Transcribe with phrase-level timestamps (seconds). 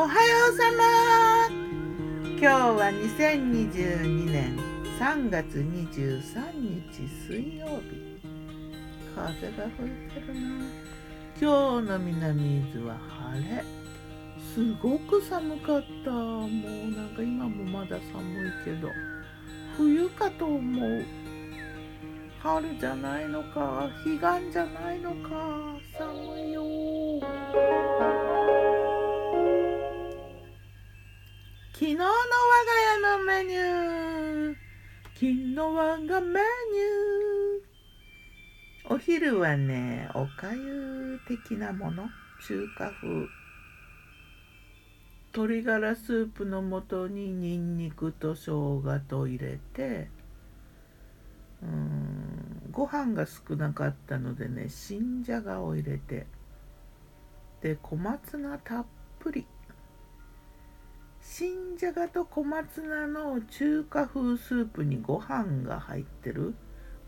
[0.00, 0.82] おはようさま。
[2.30, 4.58] 今日は2022年
[4.98, 8.18] 3月23日水曜日。
[9.14, 9.26] 風
[9.58, 10.40] が吹いてるな。
[11.38, 13.62] 今日の南伊豆は晴れ。
[14.54, 16.10] すごく寒かった。
[16.10, 18.88] もうなんか今もまだ寒いけど。
[19.76, 21.04] 冬かと思う。
[22.42, 23.90] 春じゃないのか。
[24.02, 25.78] 彼岸じゃないのか。
[25.98, 28.19] 寒いよ。
[31.80, 32.14] 昨日の我が
[32.92, 34.54] 家のメニュー。
[35.14, 38.94] 昨日我がメニュー。
[38.94, 42.10] お昼はねおかゆ的なもの。
[42.46, 43.08] 中華風。
[45.32, 48.42] 鶏ガラスープの素にニンニクと生
[48.82, 50.10] 姜と入れて。
[51.62, 56.26] うんご飯が少なかったのでね新じゃがを入れて。
[57.62, 58.86] で小松菜たっ
[59.18, 59.46] ぷり。
[61.40, 66.52] 新じゃがと小松菜の中華風スープにご飯が入ってる。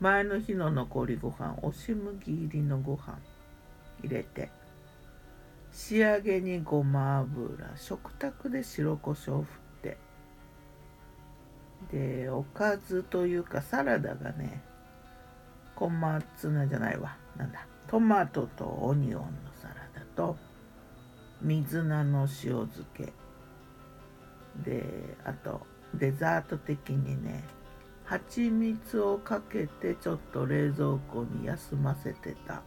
[0.00, 3.18] 前の日の残りご飯押し麦入りのご飯
[4.02, 4.48] 入れて。
[5.70, 9.44] 仕上げにごま油食卓で白胡椒振っ
[9.82, 9.98] て。
[11.90, 14.62] でおかずというかサラダがね
[15.76, 17.18] 小松菜じゃないわ。
[17.36, 17.66] なんだ。
[17.86, 19.28] トマトとオニオンの
[19.60, 20.38] サラダと
[21.42, 23.12] 水菜の塩漬け。
[24.58, 27.44] であとデザート的にね
[28.04, 32.62] 蜂蜜をかけてちょっと冷蔵庫に休ませてた。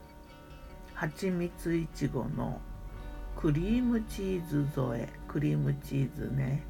[0.94, 2.62] 蜂蜜いちごの
[3.36, 5.10] クリームチーズ添え。
[5.28, 6.64] クリームチーズね。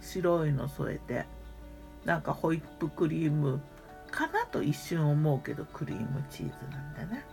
[0.00, 1.26] 白いの添えて。
[2.04, 3.60] なんかホイップクリーム。
[4.10, 7.24] かなと一瞬思うけどクリームチーズなんだね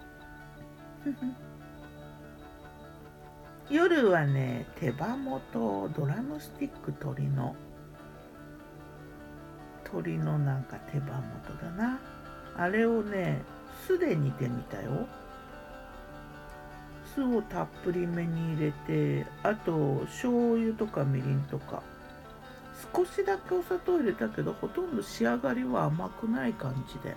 [3.69, 7.55] 夜はね手羽元ドラムスティック鶏の
[9.83, 11.99] 鶏のなんか手羽元だな。
[12.55, 13.41] あれをね
[13.85, 15.07] 酢で煮てみたよ。
[17.13, 21.83] 酢をたっぷりめに入れてあと醤油とかみりんとか。
[22.93, 27.15] 少しだけお砂糖入れたけどほとんど仕上がりは甘くない感じで。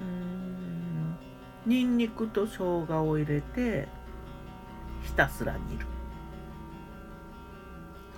[0.00, 1.16] うーん。
[1.64, 3.88] にんにくと生姜を入れて
[5.18, 5.84] たすら煮る。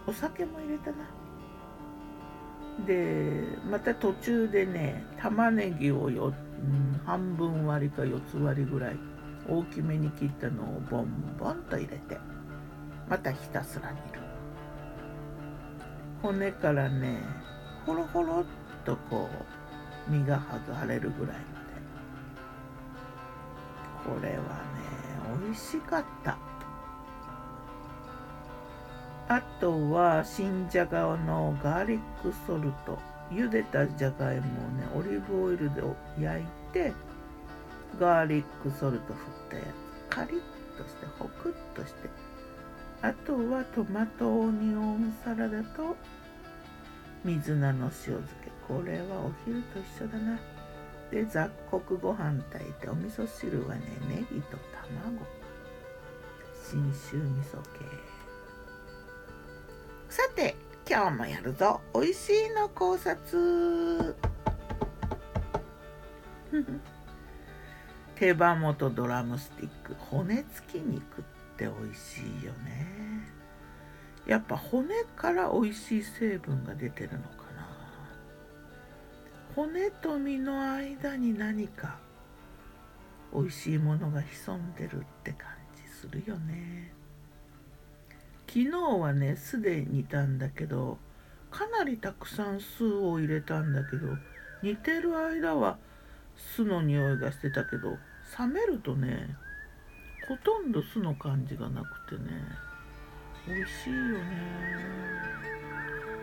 [0.06, 0.96] お酒も入れたな。
[2.86, 8.96] でまた途中でね玉ねぎをよ、うん、半分割りか4つ割りぐらい
[9.48, 12.18] 大きめに切ったのをボンボンと入れて
[13.08, 14.20] またひたすら煮る。
[16.20, 17.22] 骨からね
[17.86, 18.44] ほろほろっ
[18.84, 19.30] とこ
[20.08, 21.36] う身が剥がれるぐらい
[24.04, 24.20] まで。
[24.20, 24.42] これはね
[25.42, 26.49] 美味しかった。
[29.30, 32.98] あとは新じゃがのガーリックソルト。
[33.30, 35.82] 茹でたじゃがいもをねオリーブオイルで
[36.20, 36.92] 焼いて
[37.96, 39.62] ガーリックソルト振ったや
[40.10, 40.40] つカリッ
[40.76, 42.10] としてホクッとして。
[43.02, 45.96] あとはトマトオニオンサラダと
[47.24, 48.50] 水菜の塩漬け。
[48.66, 50.40] これはお昼と一緒だな。
[51.12, 54.56] で雑穀ご飯炊いてお味噌汁はねネギと
[54.98, 55.24] 卵。
[56.68, 58.19] 信州味噌系。
[60.10, 60.56] さて
[60.88, 61.80] 今日もやるぞ。
[61.94, 64.16] おいしいの考察。
[68.16, 69.94] 手羽元ドラムスティック。
[69.94, 71.24] 骨付き肉っ
[71.56, 72.88] て美味しいよね。
[74.26, 77.68] やっぱ骨から美味しい成分が出てるのかな。
[79.54, 82.00] 骨と身の間に何か
[83.32, 86.99] 美味しいものが潜んでるって感じするよね。
[88.52, 90.98] 昨日はね酢で煮たんだけど
[91.52, 94.08] かなりたくさん酢を入れたんだけど
[94.62, 95.78] 煮てる間は
[96.36, 97.90] 酢の匂いがしてたけど
[98.36, 99.36] 冷めるとね
[100.28, 102.30] ほとんど酢の感じがなくてね
[103.46, 104.80] 美味しいよね。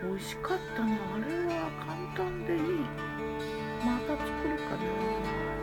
[0.02, 0.92] 美味しかったな。
[0.92, 1.68] あれは
[2.14, 2.60] 簡単でいい。
[3.84, 5.57] また作るかな。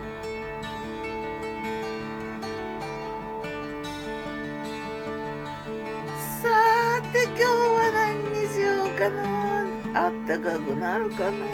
[7.37, 9.65] 今日は何にしようかな。
[9.93, 11.45] あったかくなるかな。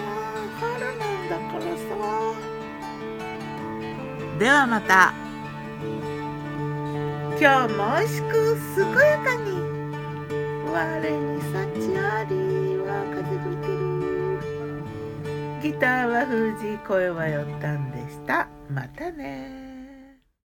[0.60, 0.96] 春なん
[1.28, 1.82] だからさ。
[4.38, 5.12] ではまた。
[7.40, 9.60] 今日も美味しく健やかに。
[10.72, 14.40] 我に幸ありは風吹いてる。
[15.64, 18.48] ギターは封じ声はよったんでした。
[18.70, 19.61] またね。